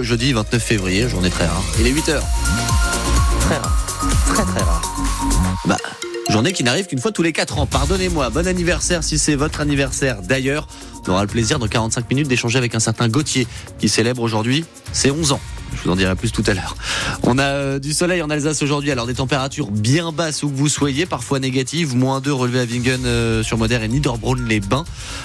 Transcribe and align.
le 0.00 0.06
jeudi 0.06 0.32
29 0.32 0.62
février, 0.62 1.06
journée 1.10 1.28
très 1.28 1.44
rare. 1.44 1.62
Il 1.78 1.86
est 1.86 1.92
8h. 1.92 2.22
Très 3.40 3.56
rare. 3.56 3.86
Très 4.28 4.44
très 4.44 4.62
rare. 4.62 4.82
Bah, 5.66 5.76
journée 6.30 6.54
qui 6.54 6.64
n'arrive 6.64 6.86
qu'une 6.86 6.98
fois 6.98 7.12
tous 7.12 7.22
les 7.22 7.34
4 7.34 7.58
ans. 7.58 7.66
Pardonnez-moi, 7.66 8.30
bon 8.30 8.46
anniversaire 8.46 9.04
si 9.04 9.18
c'est 9.18 9.34
votre 9.34 9.60
anniversaire. 9.60 10.22
D'ailleurs, 10.22 10.68
on 11.06 11.10
aura 11.10 11.20
le 11.20 11.28
plaisir 11.28 11.58
dans 11.58 11.68
45 11.68 12.08
minutes 12.08 12.28
d'échanger 12.28 12.56
avec 12.56 12.74
un 12.74 12.80
certain 12.80 13.08
Gauthier 13.08 13.46
qui 13.78 13.90
célèbre 13.90 14.22
aujourd'hui 14.22 14.64
ses 14.92 15.10
11 15.10 15.32
ans. 15.32 15.40
Je 15.76 15.84
vous 15.84 15.90
en 15.90 15.96
dirai 15.96 16.14
plus 16.14 16.32
tout 16.32 16.44
à 16.46 16.54
l'heure. 16.54 16.76
On 17.22 17.38
a 17.38 17.44
euh, 17.44 17.78
du 17.78 17.92
soleil 17.92 18.22
en 18.22 18.30
Alsace 18.30 18.62
aujourd'hui, 18.62 18.90
alors 18.90 19.06
des 19.06 19.14
températures 19.14 19.70
bien 19.70 20.12
basses 20.12 20.42
où 20.42 20.50
que 20.50 20.56
vous 20.56 20.68
soyez, 20.68 21.06
parfois 21.06 21.38
négatives. 21.38 21.96
Moins 21.96 22.20
2 22.20 22.32
relevés 22.32 22.60
à 22.60 22.64
Wingen 22.64 23.04
euh, 23.04 23.42
sur 23.42 23.58
Moder 23.58 23.78
et 23.82 23.88
Niederbronn-les-Bains. 23.88 24.84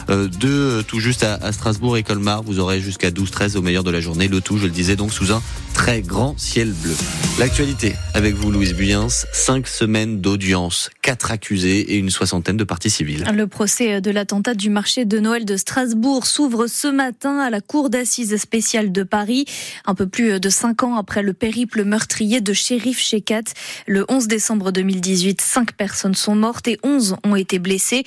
Euh, 0.10 0.28
2 0.28 0.84
tout 0.84 1.00
juste 1.00 1.24
à, 1.24 1.36
à 1.36 1.52
Strasbourg 1.52 1.98
et 1.98 2.04
Colmar. 2.04 2.44
Vous 2.44 2.60
aurez 2.60 2.80
jusqu'à 2.82 3.10
12-13 3.10 3.58
au 3.58 3.62
meilleur 3.62 3.84
de 3.84 3.92
la 3.92 4.02
journée. 4.02 4.28
Le 4.28 4.42
tout, 4.42 4.58
je 4.58 4.66
le 4.66 4.72
disais 4.72 4.96
donc, 4.96 5.12
sous 5.12 5.32
un 5.32 5.42
très 5.74 6.02
grand 6.02 6.38
ciel 6.38 6.72
bleu. 6.72 6.96
L'actualité 7.40 7.96
avec 8.14 8.36
vous, 8.36 8.52
Louise 8.52 8.74
Buyens. 8.74 9.26
5 9.34 9.68
semaines 9.68 10.22
d'audience, 10.22 10.90
4 11.06 11.30
accusés 11.30 11.94
et 11.94 11.98
une 11.98 12.10
soixantaine 12.10 12.58
de 12.58 12.64
parties 12.64 12.90
civiles. 12.90 13.26
Le 13.32 13.46
procès 13.46 14.02
de 14.02 14.10
l'attentat 14.10 14.56
du 14.56 14.72
marché 14.72 15.06
de 15.06 15.20
Noël 15.20 15.46
de 15.46 15.56
Strasbourg 15.56 16.26
s'ouvre 16.26 16.66
ce 16.66 16.88
matin 16.88 17.38
à 17.38 17.52
la 17.52 17.62
Cour 17.62 17.92
d'assises 17.92 18.36
spéciale 18.38 18.92
de 18.92 19.04
Paris. 19.04 19.46
Un 19.86 19.94
peu 19.94 20.08
plus 20.08 20.40
de 20.40 20.50
cinq 20.50 20.82
ans 20.82 20.96
après 20.96 21.22
le 21.22 21.34
périple 21.34 21.84
meurtrier 21.84 22.42
de 22.42 22.54
Shérif 22.54 22.98
Shekat. 22.98 23.44
Le 23.86 24.04
11 24.10 24.28
décembre 24.28 24.72
2018, 24.72 25.42
cinq 25.42 25.74
personnes 25.74 26.16
sont 26.16 26.36
mortes 26.36 26.68
et 26.68 26.80
11 26.82 27.18
ont 27.24 27.36
été 27.36 27.60
blessées. 27.60 28.04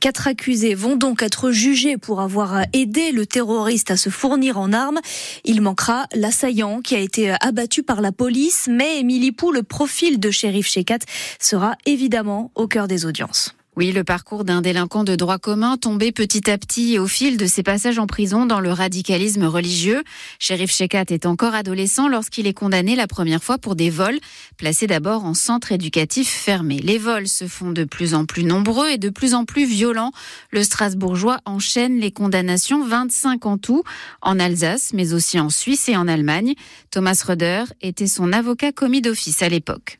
Quatre 0.00 0.26
accusés 0.26 0.74
vont 0.74 0.96
donc 0.96 1.22
être 1.22 1.50
jugés 1.50 1.98
pour 1.98 2.22
avoir 2.22 2.62
aidé 2.72 3.12
le 3.12 3.26
terroriste 3.26 3.90
à 3.90 3.98
se 3.98 4.08
fournir 4.08 4.58
en 4.58 4.72
armes. 4.72 5.00
Il 5.44 5.60
manquera 5.60 6.06
l'assaillant 6.14 6.80
qui 6.80 6.94
a 6.94 7.00
été 7.00 7.34
abattu 7.42 7.82
par 7.82 8.00
la 8.00 8.10
police, 8.10 8.70
mais 8.70 9.00
Émilie 9.00 9.32
Pou, 9.32 9.52
le 9.52 9.62
profil 9.62 10.18
de 10.18 10.30
Shérif 10.30 10.66
Shekat, 10.66 11.00
sera 11.38 11.76
évidemment 11.84 12.37
au 12.54 12.66
cœur 12.66 12.88
des 12.88 13.04
audiences. 13.06 13.54
Oui, 13.78 13.92
le 13.92 14.02
parcours 14.02 14.42
d'un 14.42 14.60
délinquant 14.60 15.04
de 15.04 15.14
droit 15.14 15.38
commun 15.38 15.76
tombé 15.76 16.10
petit 16.10 16.50
à 16.50 16.58
petit 16.58 16.98
au 16.98 17.06
fil 17.06 17.36
de 17.36 17.46
ses 17.46 17.62
passages 17.62 18.00
en 18.00 18.08
prison 18.08 18.44
dans 18.44 18.58
le 18.58 18.72
radicalisme 18.72 19.44
religieux. 19.44 20.02
Shérif 20.40 20.72
Shekat 20.72 21.04
est 21.10 21.26
encore 21.26 21.54
adolescent 21.54 22.08
lorsqu'il 22.08 22.48
est 22.48 22.54
condamné 22.54 22.96
la 22.96 23.06
première 23.06 23.40
fois 23.40 23.56
pour 23.56 23.76
des 23.76 23.88
vols, 23.88 24.18
placés 24.56 24.88
d'abord 24.88 25.24
en 25.24 25.32
centre 25.32 25.70
éducatif 25.70 26.28
fermé. 26.28 26.80
Les 26.80 26.98
vols 26.98 27.28
se 27.28 27.46
font 27.46 27.70
de 27.70 27.84
plus 27.84 28.14
en 28.14 28.24
plus 28.24 28.42
nombreux 28.42 28.88
et 28.88 28.98
de 28.98 29.10
plus 29.10 29.32
en 29.32 29.44
plus 29.44 29.64
violents. 29.64 30.10
Le 30.50 30.64
Strasbourgeois 30.64 31.38
enchaîne 31.44 32.00
les 32.00 32.10
condamnations, 32.10 32.84
25 32.84 33.46
en 33.46 33.58
tout, 33.58 33.84
en 34.22 34.40
Alsace, 34.40 34.90
mais 34.92 35.12
aussi 35.12 35.38
en 35.38 35.50
Suisse 35.50 35.88
et 35.88 35.96
en 35.96 36.08
Allemagne. 36.08 36.54
Thomas 36.90 37.22
Röder 37.24 37.62
était 37.80 38.08
son 38.08 38.32
avocat 38.32 38.72
commis 38.72 39.02
d'office 39.02 39.40
à 39.40 39.48
l'époque. 39.48 39.97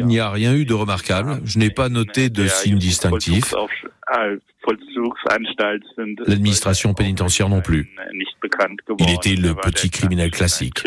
Il 0.00 0.06
n'y 0.06 0.20
a 0.20 0.30
rien 0.30 0.54
eu 0.54 0.64
de 0.64 0.74
remarquable. 0.74 1.40
Je 1.44 1.58
n'ai 1.58 1.70
pas 1.70 1.88
noté 1.88 2.30
de 2.30 2.46
signes 2.46 2.78
distinctifs. 2.78 3.54
L'administration 6.26 6.94
pénitentiaire 6.94 7.48
non 7.48 7.60
plus. 7.60 7.88
Il 8.98 9.10
était 9.10 9.34
le 9.34 9.54
petit 9.54 9.90
criminel 9.90 10.30
classique. 10.30 10.82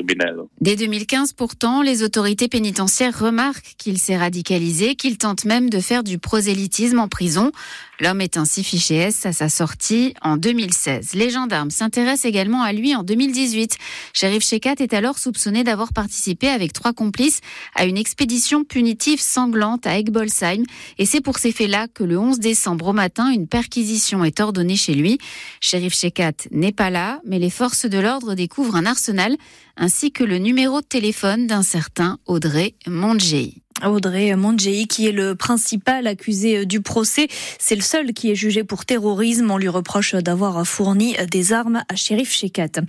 Dès 0.62 0.76
2015, 0.76 1.34
pourtant, 1.34 1.82
les 1.82 2.04
autorités 2.04 2.48
pénitentiaires 2.48 3.18
remarquent 3.18 3.76
qu'il 3.78 3.98
s'est 3.98 4.18
radicalisé, 4.18 4.96
qu'il 4.96 5.18
tente 5.18 5.46
même 5.46 5.70
de 5.70 5.80
faire 5.80 6.04
du 6.04 6.20
prosélytisme 6.20 7.00
en 7.00 7.08
prison. 7.08 7.52
L'homme 8.00 8.22
est 8.22 8.38
ainsi 8.38 8.64
fiché 8.64 8.96
S 8.96 9.26
à 9.26 9.34
sa 9.34 9.50
sortie 9.50 10.14
en 10.22 10.36
2016. 10.36 11.14
Les 11.14 11.30
gendarmes 11.30 11.70
s'intéressent 11.70 12.26
également 12.26 12.62
à 12.62 12.74
lui 12.74 12.96
en 12.96 13.04
2018. 13.04 13.78
Shérif 14.14 14.44
Shekat 14.44 14.76
est 14.80 14.94
alors 14.94 15.18
soupçonné 15.18 15.64
d'avoir 15.64 15.94
participé 15.94 16.50
avec 16.50 16.74
trois 16.74 16.94
complices 16.94 17.42
à 17.76 17.86
une 17.86 17.98
expédition 17.98 18.64
punitive 18.64 19.22
sanglante 19.22 19.88
à 19.88 19.98
Egbolsheim. 19.98 20.64
Et 20.98 21.06
c'est 21.06 21.22
pour 21.22 21.38
ces 21.38 21.52
faits-là 21.52 21.88
que 21.88 22.04
le 22.04 22.18
11 22.18 22.40
décembre 22.40 22.88
au 22.88 22.94
matin, 22.94 23.13
une 23.20 23.48
perquisition 23.48 24.24
est 24.24 24.40
ordonnée 24.40 24.76
chez 24.76 24.94
lui. 24.94 25.18
Shérif 25.60 25.96
Shekat 25.96 26.48
n'est 26.52 26.72
pas 26.72 26.90
là, 26.90 27.22
mais 27.26 27.40
les 27.40 27.50
forces 27.50 27.86
de 27.86 28.00
l'ordre 28.00 28.36
découvrent 28.36 28.76
un 28.76 28.86
arsenal 28.86 29.36
ainsi 29.78 30.12
que 30.12 30.24
le 30.24 30.38
numéro 30.38 30.82
de 30.82 30.86
téléphone 30.86 31.48
d'un 31.48 31.64
certain 31.64 32.20
Audrey 32.26 32.76
Mondjei. 32.88 33.63
Audrey 33.90 34.36
Mondjei, 34.36 34.86
qui 34.86 35.08
est 35.08 35.12
le 35.12 35.36
principal 35.36 36.08
accusé 36.08 36.66
du 36.66 36.82
procès, 36.82 37.28
c'est 37.60 37.76
le 37.76 37.82
seul 37.82 38.14
qui 38.14 38.32
est 38.32 38.36
jugé 38.36 38.64
pour 38.64 38.86
terrorisme. 38.86 39.50
On 39.52 39.58
lui 39.58 39.70
reproche 39.70 40.16
d'avoir 40.16 40.66
fourni 40.68 41.16
des 41.30 41.54
armes 41.54 41.84
à 41.90 41.96
Shérif 41.96 42.32
Shekat. 42.32 42.82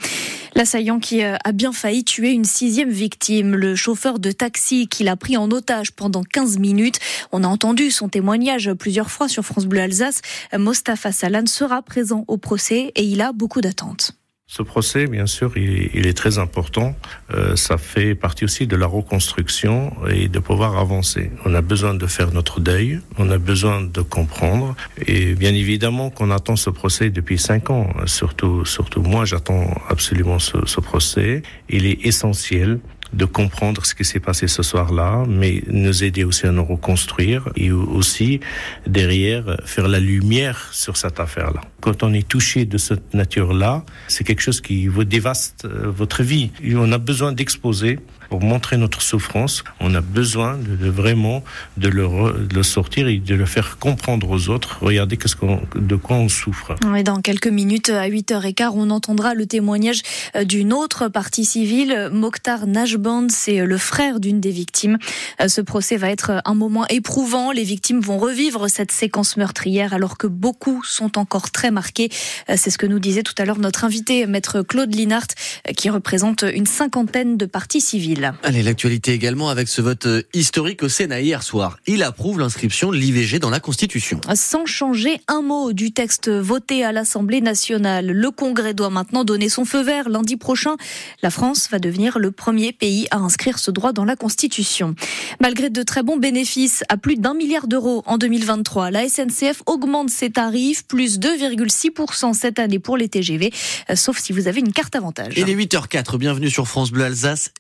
L'assaillant 0.54 0.98
qui 0.98 1.22
a 1.22 1.38
bien 1.52 1.72
failli 1.72 2.04
tuer 2.04 2.30
une 2.30 2.44
sixième 2.44 2.90
victime, 2.90 3.54
le 3.54 3.74
chauffeur 3.74 4.18
de 4.18 4.30
taxi 4.30 4.86
qui 4.88 5.04
l'a 5.04 5.16
pris 5.16 5.36
en 5.36 5.50
otage 5.50 5.92
pendant 5.92 6.22
15 6.22 6.58
minutes. 6.58 7.00
On 7.32 7.44
a 7.44 7.48
entendu 7.48 7.90
son 7.90 8.08
témoignage 8.08 8.72
plusieurs 8.74 9.10
fois 9.10 9.28
sur 9.28 9.44
France 9.44 9.66
Bleu 9.66 9.80
Alsace. 9.80 10.22
Mostafa 10.56 11.12
Salan 11.12 11.46
sera 11.46 11.82
présent 11.82 12.24
au 12.28 12.36
procès 12.36 12.92
et 12.94 13.02
il 13.04 13.20
a 13.20 13.32
beaucoup 13.32 13.60
d'attentes. 13.60 14.12
Ce 14.46 14.62
procès, 14.62 15.06
bien 15.06 15.26
sûr, 15.26 15.56
il, 15.56 15.90
il 15.94 16.06
est 16.06 16.12
très 16.12 16.38
important. 16.38 16.94
Euh, 17.32 17.56
ça 17.56 17.78
fait 17.78 18.14
partie 18.14 18.44
aussi 18.44 18.66
de 18.66 18.76
la 18.76 18.86
reconstruction 18.86 19.94
et 20.10 20.28
de 20.28 20.38
pouvoir 20.38 20.76
avancer. 20.76 21.30
On 21.46 21.54
a 21.54 21.62
besoin 21.62 21.94
de 21.94 22.06
faire 22.06 22.30
notre 22.30 22.60
deuil, 22.60 23.00
on 23.16 23.30
a 23.30 23.38
besoin 23.38 23.80
de 23.80 24.02
comprendre. 24.02 24.76
Et 25.06 25.34
bien 25.34 25.54
évidemment 25.54 26.10
qu'on 26.10 26.30
attend 26.30 26.56
ce 26.56 26.68
procès 26.68 27.08
depuis 27.08 27.38
cinq 27.38 27.70
ans. 27.70 27.88
Surtout, 28.04 28.66
surtout 28.66 29.00
moi, 29.00 29.24
j'attends 29.24 29.74
absolument 29.88 30.38
ce, 30.38 30.58
ce 30.66 30.80
procès. 30.80 31.42
Il 31.70 31.86
est 31.86 32.04
essentiel 32.04 32.80
de 33.14 33.24
comprendre 33.24 33.84
ce 33.86 33.94
qui 33.94 34.04
s'est 34.04 34.20
passé 34.20 34.48
ce 34.48 34.62
soir-là, 34.62 35.24
mais 35.28 35.62
nous 35.68 36.04
aider 36.04 36.24
aussi 36.24 36.46
à 36.46 36.52
nous 36.52 36.64
reconstruire 36.64 37.48
et 37.56 37.70
aussi 37.70 38.40
derrière 38.86 39.56
faire 39.64 39.88
la 39.88 40.00
lumière 40.00 40.68
sur 40.72 40.96
cette 40.96 41.20
affaire-là. 41.20 41.60
Quand 41.80 42.02
on 42.02 42.12
est 42.12 42.26
touché 42.26 42.64
de 42.64 42.78
cette 42.78 43.14
nature-là, 43.14 43.84
c'est 44.08 44.24
quelque 44.24 44.42
chose 44.42 44.60
qui 44.60 44.88
vous 44.88 45.04
dévaste 45.04 45.66
votre 45.66 46.22
vie. 46.22 46.50
On 46.74 46.92
a 46.92 46.98
besoin 46.98 47.32
d'exposer 47.32 47.98
pour 48.34 48.42
montrer 48.42 48.78
notre 48.78 49.00
souffrance. 49.00 49.62
On 49.78 49.94
a 49.94 50.00
besoin 50.00 50.56
de, 50.56 50.88
vraiment 50.88 51.44
de 51.76 51.88
le, 51.88 52.62
sortir 52.64 53.06
et 53.06 53.18
de 53.18 53.36
le 53.36 53.46
faire 53.46 53.78
comprendre 53.78 54.28
aux 54.28 54.48
autres. 54.48 54.78
Regardez 54.80 55.16
de 55.16 55.94
quoi 55.94 56.16
on 56.16 56.28
souffre. 56.28 56.74
Dans 57.04 57.20
quelques 57.20 57.46
minutes, 57.46 57.90
à 57.90 58.08
8h15, 58.08 58.72
on 58.74 58.90
entendra 58.90 59.34
le 59.34 59.46
témoignage 59.46 60.02
d'une 60.44 60.72
autre 60.72 61.06
partie 61.06 61.44
civile, 61.44 62.08
Mokhtar 62.12 62.66
Najband, 62.66 63.28
c'est 63.28 63.64
le 63.64 63.78
frère 63.78 64.18
d'une 64.18 64.40
des 64.40 64.50
victimes. 64.50 64.98
Ce 65.46 65.60
procès 65.60 65.96
va 65.96 66.10
être 66.10 66.42
un 66.44 66.54
moment 66.54 66.88
éprouvant. 66.88 67.52
Les 67.52 67.62
victimes 67.62 68.00
vont 68.00 68.18
revivre 68.18 68.68
cette 68.68 68.90
séquence 68.90 69.36
meurtrière 69.36 69.94
alors 69.94 70.18
que 70.18 70.26
beaucoup 70.26 70.82
sont 70.82 71.18
encore 71.18 71.52
très 71.52 71.70
marqués. 71.70 72.10
C'est 72.48 72.70
ce 72.70 72.78
que 72.78 72.86
nous 72.86 72.98
disait 72.98 73.22
tout 73.22 73.34
à 73.38 73.44
l'heure 73.44 73.60
notre 73.60 73.84
invité, 73.84 74.26
maître 74.26 74.62
Claude 74.62 74.92
Linhart, 74.92 75.28
qui 75.76 75.88
représente 75.88 76.42
une 76.42 76.66
cinquantaine 76.66 77.36
de 77.36 77.46
parties 77.46 77.80
civiles. 77.80 78.23
Allez, 78.42 78.62
l'actualité 78.62 79.12
également 79.12 79.48
avec 79.48 79.68
ce 79.68 79.82
vote 79.82 80.06
historique 80.32 80.82
au 80.82 80.88
Sénat 80.88 81.20
hier 81.20 81.42
soir. 81.42 81.78
Il 81.86 82.02
approuve 82.02 82.38
l'inscription 82.40 82.90
de 82.90 82.96
l'IVG 82.96 83.38
dans 83.38 83.50
la 83.50 83.60
Constitution. 83.60 84.20
Sans 84.34 84.66
changer 84.66 85.20
un 85.28 85.42
mot 85.42 85.72
du 85.72 85.92
texte 85.92 86.30
voté 86.30 86.84
à 86.84 86.92
l'Assemblée 86.92 87.40
nationale, 87.40 88.06
le 88.06 88.30
Congrès 88.30 88.74
doit 88.74 88.90
maintenant 88.90 89.24
donner 89.24 89.48
son 89.48 89.64
feu 89.64 89.82
vert 89.82 90.08
lundi 90.08 90.36
prochain. 90.36 90.76
La 91.22 91.30
France 91.30 91.68
va 91.70 91.78
devenir 91.78 92.18
le 92.18 92.30
premier 92.30 92.72
pays 92.72 93.06
à 93.10 93.18
inscrire 93.18 93.58
ce 93.58 93.70
droit 93.70 93.92
dans 93.92 94.04
la 94.04 94.16
Constitution. 94.16 94.94
Malgré 95.40 95.70
de 95.70 95.82
très 95.82 96.02
bons 96.02 96.16
bénéfices, 96.16 96.84
à 96.88 96.96
plus 96.96 97.16
d'un 97.16 97.34
milliard 97.34 97.66
d'euros 97.66 98.02
en 98.06 98.18
2023, 98.18 98.90
la 98.90 99.08
SNCF 99.08 99.62
augmente 99.66 100.10
ses 100.10 100.30
tarifs, 100.30 100.86
plus 100.86 101.18
2,6% 101.18 102.32
cette 102.34 102.58
année 102.58 102.78
pour 102.78 102.96
les 102.96 103.08
TGV, 103.08 103.52
sauf 103.94 104.18
si 104.18 104.32
vous 104.32 104.48
avez 104.48 104.60
une 104.60 104.72
carte 104.72 104.96
avantage. 104.96 105.34
Il 105.36 105.48
est 105.48 105.54
8h04, 105.54 106.18
bienvenue 106.18 106.50
sur 106.50 106.68
France 106.68 106.90
Bleu 106.90 107.04
Alsace, 107.04 107.50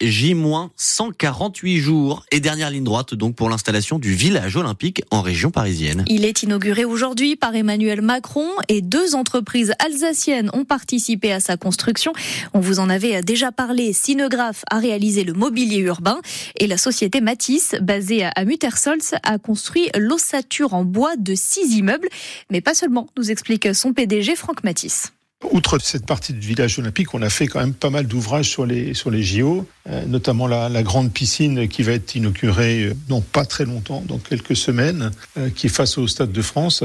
J-148 0.54 1.78
jours. 1.78 2.24
Et 2.30 2.40
dernière 2.40 2.70
ligne 2.70 2.84
droite 2.84 3.14
donc 3.14 3.34
pour 3.36 3.48
l'installation 3.48 3.98
du 3.98 4.14
village 4.14 4.56
olympique 4.56 5.02
en 5.10 5.22
région 5.22 5.50
parisienne. 5.50 6.04
Il 6.08 6.24
est 6.24 6.42
inauguré 6.42 6.84
aujourd'hui 6.84 7.36
par 7.36 7.54
Emmanuel 7.54 8.02
Macron 8.02 8.48
et 8.68 8.82
deux 8.82 9.14
entreprises 9.14 9.72
alsaciennes 9.78 10.50
ont 10.52 10.64
participé 10.64 11.32
à 11.32 11.40
sa 11.40 11.56
construction. 11.56 12.12
On 12.52 12.60
vous 12.60 12.78
en 12.78 12.88
avait 12.90 13.22
déjà 13.22 13.52
parlé, 13.52 13.92
Cinegraph 13.92 14.64
a 14.70 14.78
réalisé 14.78 15.24
le 15.24 15.32
mobilier 15.32 15.78
urbain 15.78 16.20
et 16.58 16.66
la 16.66 16.76
société 16.76 17.20
Matisse, 17.20 17.74
basée 17.80 18.24
à 18.24 18.44
Muttersols, 18.44 19.18
a 19.22 19.38
construit 19.38 19.88
l'ossature 19.96 20.74
en 20.74 20.84
bois 20.84 21.16
de 21.16 21.34
six 21.34 21.76
immeubles. 21.76 22.08
Mais 22.50 22.60
pas 22.60 22.74
seulement, 22.74 23.08
nous 23.16 23.30
explique 23.30 23.74
son 23.74 23.92
PDG 23.92 24.36
Franck 24.36 24.64
Matisse. 24.64 25.12
Outre 25.50 25.78
cette 25.78 26.06
partie 26.06 26.32
du 26.32 26.46
village 26.46 26.78
olympique, 26.78 27.12
on 27.14 27.22
a 27.22 27.28
fait 27.28 27.46
quand 27.46 27.60
même 27.60 27.74
pas 27.74 27.90
mal 27.90 28.06
d'ouvrages 28.06 28.48
sur 28.48 28.64
les, 28.64 28.94
sur 28.94 29.10
les 29.10 29.22
JO. 29.22 29.66
Notamment 30.06 30.46
la, 30.46 30.82
grande 30.82 31.12
piscine 31.12 31.68
qui 31.68 31.82
va 31.82 31.92
être 31.92 32.14
inaugurée 32.14 32.92
non 33.08 33.20
pas 33.20 33.44
très 33.44 33.64
longtemps, 33.64 34.02
dans 34.06 34.18
quelques 34.18 34.56
semaines, 34.56 35.10
qui 35.54 35.66
est 35.66 35.70
face 35.70 35.98
au 35.98 36.06
Stade 36.06 36.32
de 36.32 36.42
France. 36.42 36.82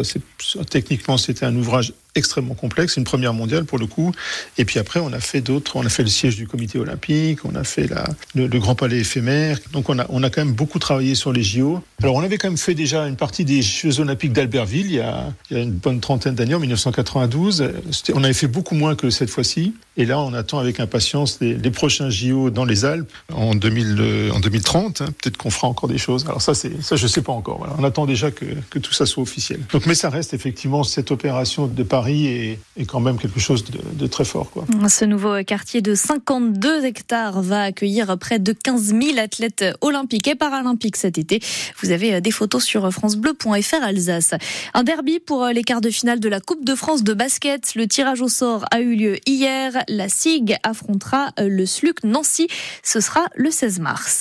techniquement, 0.69 1.17
c'était 1.17 1.45
un 1.45 1.55
ouvrage 1.55 1.93
extrêmement 2.15 2.55
complexe, 2.55 2.97
une 2.97 3.03
première 3.03 3.33
mondiale 3.33 3.65
pour 3.65 3.77
le 3.77 3.85
coup. 3.85 4.11
Et 4.57 4.65
puis 4.65 4.79
après, 4.79 4.99
on 4.99 5.11
a 5.13 5.19
fait 5.19 5.41
d'autres. 5.41 5.75
On 5.75 5.85
a 5.85 5.89
fait 5.89 6.03
le 6.03 6.09
siège 6.09 6.35
du 6.35 6.47
comité 6.47 6.79
olympique, 6.79 7.45
on 7.45 7.55
a 7.55 7.63
fait 7.63 7.89
le, 8.35 8.47
Grand 8.59 8.75
Palais 8.75 8.99
éphémère. 8.99 9.59
Donc 9.71 9.89
on 9.89 9.99
a, 9.99 10.05
on 10.09 10.23
a 10.23 10.29
quand 10.29 10.43
même 10.43 10.53
beaucoup 10.53 10.79
travaillé 10.79 11.15
sur 11.15 11.31
les 11.31 11.43
JO. 11.43 11.81
Alors 12.01 12.15
on 12.15 12.21
avait 12.21 12.37
quand 12.37 12.49
même 12.49 12.57
fait 12.57 12.73
déjà 12.73 13.07
une 13.07 13.15
partie 13.15 13.45
des 13.45 13.61
Jeux 13.61 13.99
olympiques 13.99 14.33
d'Albertville 14.33 14.91
il, 14.91 15.03
il 15.49 15.57
y 15.57 15.59
a 15.59 15.63
une 15.63 15.71
bonne 15.71 15.99
trentaine 15.99 16.35
d'années, 16.35 16.55
en 16.55 16.59
1992. 16.59 17.71
On 18.13 18.23
avait 18.23 18.33
fait 18.33 18.47
beaucoup 18.47 18.75
moins 18.75 18.95
que 18.95 19.09
cette 19.09 19.29
fois-ci. 19.29 19.73
Et 19.99 20.05
là, 20.05 20.17
on 20.17 20.33
attend 20.33 20.59
avec 20.59 20.79
impatience 20.79 21.39
les, 21.41 21.71
prochains 21.71 22.09
JO 22.09 22.49
dans 22.51 22.63
les 22.63 22.85
Alpes 22.85 23.11
en, 23.33 23.53
2000, 23.53 24.31
en 24.33 24.39
2030. 24.39 25.01
Hein. 25.01 25.05
Peut-être 25.21 25.35
qu'on 25.35 25.49
fera 25.49 25.67
encore 25.67 25.89
des 25.89 25.97
choses. 25.97 26.25
Alors 26.25 26.41
ça, 26.41 26.53
c'est 26.53 26.81
ça, 26.81 26.95
je 26.95 27.05
sais 27.05 27.21
pas 27.21 27.33
encore. 27.33 27.67
On 27.77 27.83
attend 27.83 28.05
déjà 28.05 28.31
que, 28.31 28.45
tout 28.79 28.93
ça 28.93 29.05
soit 29.05 29.21
officiel. 29.21 29.59
Donc, 29.73 29.85
mais 29.85 29.95
ça 29.95 30.09
reste 30.09 30.33
effectivement 30.33 30.85
cette 30.85 31.11
opération 31.11 31.67
de 31.67 31.83
Paris 31.83 32.27
est, 32.27 32.59
est 32.77 32.85
quand 32.85 33.01
même 33.01 33.17
quelque 33.17 33.41
chose 33.41 33.65
de, 33.65 34.07
très 34.07 34.23
fort. 34.23 34.49
Ce 34.87 35.03
nouveau 35.03 35.43
quartier 35.43 35.81
de 35.81 35.93
52 35.93 36.85
hectares 36.85 37.41
va 37.41 37.63
accueillir 37.63 38.17
près 38.17 38.39
de 38.39 38.53
15 38.53 38.93
000 38.93 39.03
athlètes 39.17 39.65
olympiques 39.81 40.29
et 40.29 40.35
paralympiques 40.35 40.95
cet 40.95 41.17
été. 41.17 41.41
Vous 41.83 41.91
avez 41.91 42.21
des 42.21 42.31
photos 42.31 42.63
sur 42.63 42.89
francebleu.fr 42.89 43.83
Alsace. 43.83 44.33
Un 44.73 44.83
derby 44.83 45.19
pour 45.19 45.47
les 45.47 45.63
quarts 45.63 45.81
de 45.81 45.89
finale 45.89 46.21
de 46.21 46.29
la 46.29 46.39
Coupe 46.39 46.63
de 46.63 46.73
France 46.73 47.03
de 47.03 47.13
basket. 47.13 47.75
Le 47.75 47.85
tirage 47.85 48.21
au 48.21 48.29
sort 48.29 48.63
a 48.71 48.79
eu 48.79 48.95
lieu 48.95 49.17
hier. 49.27 49.73
La 49.89 50.07
SIG 50.07 50.55
affrontera 50.61 51.31
le 51.39 51.65
SLUC 51.65 52.03
Nancy. 52.03 52.47
Ce 52.83 52.99
sera 52.99 53.27
le 53.35 53.49
16 53.49 53.79
mars. 53.79 54.17